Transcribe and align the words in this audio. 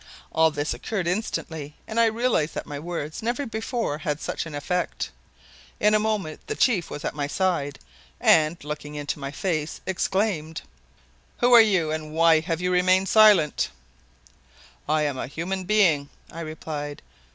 All 0.31 0.49
this 0.49 0.73
occurred 0.73 1.05
instantly, 1.05 1.75
and 1.87 1.99
I 1.99 2.07
realized 2.07 2.55
that 2.55 2.65
my 2.65 2.79
words 2.79 3.21
never 3.21 3.45
before 3.45 3.99
had 3.99 4.19
such 4.19 4.47
an 4.47 4.55
effect. 4.55 5.11
In 5.79 5.93
a 5.93 5.99
moment 5.99 6.41
the 6.47 6.55
chief 6.55 6.89
was 6.89 7.05
at 7.05 7.13
my 7.13 7.27
side 7.27 7.77
and, 8.19 8.57
looking 8.63 8.95
into 8.95 9.19
my 9.19 9.29
face, 9.29 9.79
exclaimed: 9.85 10.63
"Who 11.37 11.53
are 11.53 11.61
you 11.61 11.91
and 11.91 12.13
why 12.15 12.39
have 12.39 12.61
you 12.61 12.71
remained 12.71 13.09
silent?" 13.09 13.69
"I 14.89 15.03
am 15.03 15.19
a 15.19 15.27
human 15.27 15.65
being," 15.65 16.09
I 16.31 16.39
replied. 16.39 17.03